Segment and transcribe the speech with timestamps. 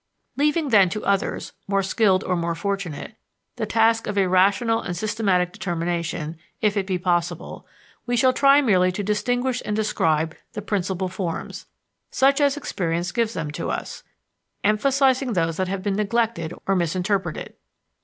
[0.35, 3.13] Leaving, then, to others, more skilled or more fortunate,
[3.57, 7.67] the task of a rational and systematic determination, if it be possible,
[8.07, 11.67] we shall try merely to distinguish and describe the principal forms,
[12.09, 14.01] such as experience gives them to us,
[14.63, 17.53] emphasizing those that have been neglected or misinterpreted.